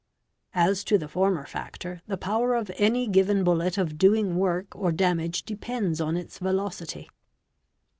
As 0.55 0.83
to 0.85 0.97
the 0.97 1.07
former 1.07 1.45
factor 1.45 2.01
the 2.07 2.17
power 2.17 2.55
of 2.55 2.71
any 2.77 3.05
given 3.05 3.43
bullet 3.43 3.77
of 3.77 3.99
doing 3.99 4.35
work 4.35 4.75
or 4.75 4.91
damage 4.91 5.43
depends 5.43 6.01
on 6.01 6.17
its 6.17 6.39
velocity. 6.39 7.07